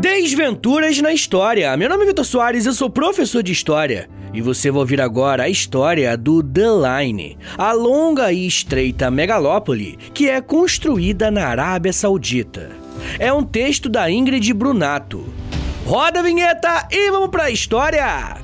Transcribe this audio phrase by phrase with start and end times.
[0.00, 1.76] Desventuras na História.
[1.76, 4.08] Meu nome é Vitor Soares, eu sou professor de História.
[4.32, 9.98] E você vai ouvir agora a história do The Line, a longa e estreita megalópole
[10.14, 12.70] que é construída na Arábia Saudita.
[13.18, 15.26] É um texto da Ingrid Brunato.
[15.84, 18.38] Roda a vinheta e vamos para a história!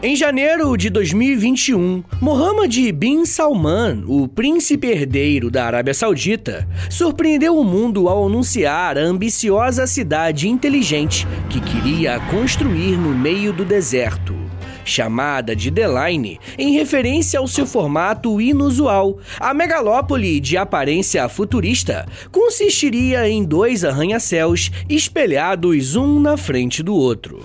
[0.00, 7.64] Em janeiro de 2021, Mohammed bin Salman, o príncipe herdeiro da Arábia Saudita, surpreendeu o
[7.64, 14.36] mundo ao anunciar a ambiciosa cidade inteligente que queria construir no meio do deserto.
[14.84, 22.06] Chamada de The Line, em referência ao seu formato inusual, a megalópole de aparência futurista
[22.30, 27.42] consistiria em dois arranha-céus espelhados um na frente do outro.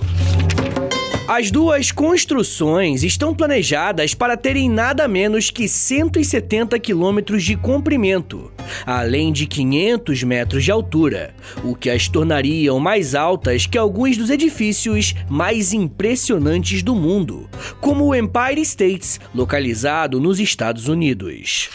[1.25, 8.51] As duas construções estão planejadas para terem nada menos que 170 quilômetros de comprimento,
[8.85, 14.29] além de 500 metros de altura, o que as tornariam mais altas que alguns dos
[14.29, 17.49] edifícios mais impressionantes do mundo,
[17.79, 21.69] como o Empire State, localizado nos Estados Unidos.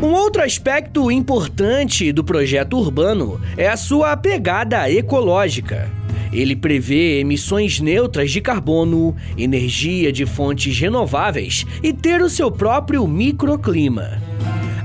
[0.00, 6.03] Um outro aspecto importante do projeto urbano é a sua pegada ecológica.
[6.34, 13.06] Ele prevê emissões neutras de carbono, energia de fontes renováveis e ter o seu próprio
[13.06, 14.20] microclima.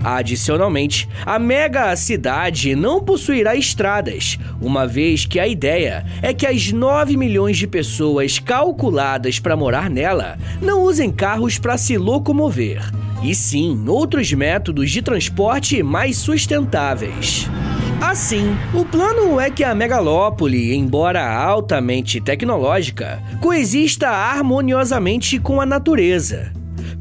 [0.03, 6.71] Adicionalmente, a mega cidade não possuirá estradas, uma vez que a ideia é que as
[6.71, 12.81] 9 milhões de pessoas calculadas para morar nela não usem carros para se locomover,
[13.21, 17.49] e sim outros métodos de transporte mais sustentáveis.
[18.01, 26.51] Assim, o plano é que a megalópole, embora altamente tecnológica, coexista harmoniosamente com a natureza.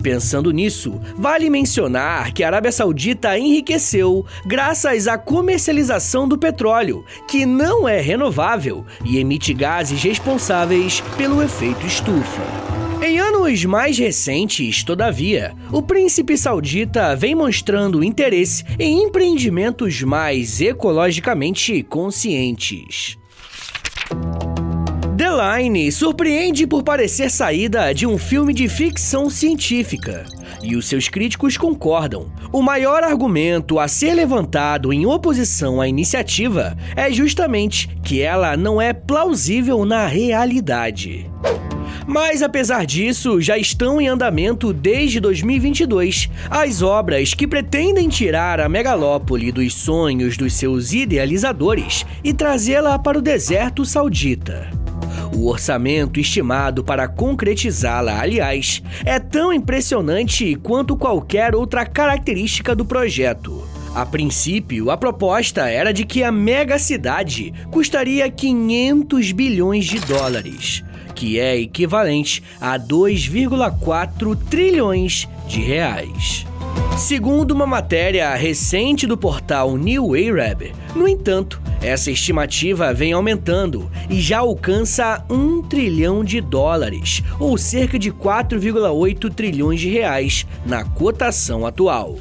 [0.03, 7.47] Pensando nisso, vale mencionar que a Arábia Saudita enriqueceu graças à comercialização do petróleo, que
[7.47, 12.68] não é renovável e emite gases responsáveis pelo efeito estufa.
[13.01, 21.83] Em anos mais recentes, todavia, o príncipe saudita vem mostrando interesse em empreendimentos mais ecologicamente
[21.85, 23.17] conscientes.
[25.17, 30.25] The Line surpreende por parecer saída de um filme de ficção científica.
[30.61, 32.33] E os seus críticos concordam.
[32.53, 38.83] O maior argumento a ser levantado em oposição à iniciativa é justamente que ela não
[38.83, 41.31] é plausível na realidade.
[42.09, 48.69] Mas apesar disso, já estão em andamento desde 2022 as obras que pretendem tirar a
[48.69, 54.71] megalópole dos sonhos dos seus idealizadores e trazê-la para o deserto saudita.
[55.37, 63.69] O orçamento estimado para concretizá-la, aliás, é tão impressionante quanto qualquer outra característica do projeto.
[63.95, 70.83] A princípio, a proposta era de que a mega cidade custaria 500 bilhões de dólares,
[71.19, 76.47] que é equivalente a 2,4 trilhões de reais.
[76.97, 84.21] Segundo uma matéria recente do portal New Arab, no entanto, essa estimativa vem aumentando e
[84.21, 91.67] já alcança 1 trilhão de dólares, ou cerca de 4,8 trilhões de reais na cotação
[91.67, 92.17] atual.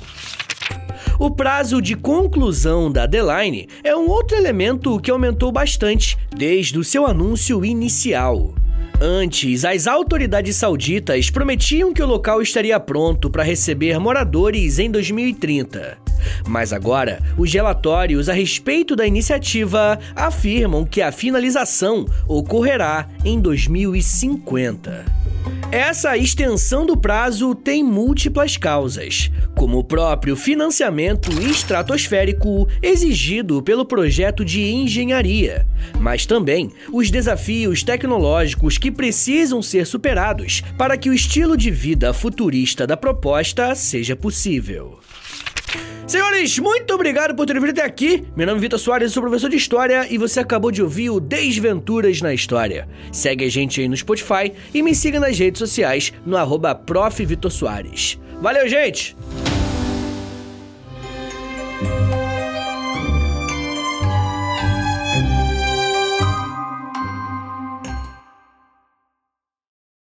[1.20, 6.84] O prazo de conclusão da deadline é um outro elemento que aumentou bastante desde o
[6.84, 8.56] seu anúncio inicial.
[9.00, 16.00] Antes, as autoridades sauditas prometiam que o local estaria pronto para receber moradores em 2030.
[16.48, 25.27] Mas agora, os relatórios a respeito da iniciativa afirmam que a finalização ocorrerá em 2050.
[25.72, 34.46] Essa extensão do prazo tem múltiplas causas, como o próprio financiamento estratosférico exigido pelo projeto
[34.46, 35.68] de engenharia,
[36.00, 42.14] mas também os desafios tecnológicos que precisam ser superados para que o estilo de vida
[42.14, 44.98] futurista da proposta seja possível.
[46.08, 48.26] Senhores, muito obrigado por terem vindo até aqui.
[48.34, 51.20] Meu nome é Vitor Soares, sou professor de História e você acabou de ouvir o
[51.20, 52.88] Desventuras na História.
[53.12, 56.74] Segue a gente aí no Spotify e me siga nas redes sociais no arroba
[58.42, 59.18] Valeu, gente!